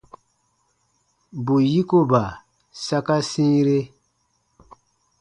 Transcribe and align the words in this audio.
Bù 1.43 1.55
yikoba 1.71 2.21
saka 2.85 3.15
sĩire. 3.29 3.79